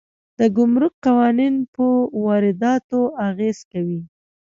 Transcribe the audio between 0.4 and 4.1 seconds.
ګمرک قوانین په وارداتو اغېز کوي.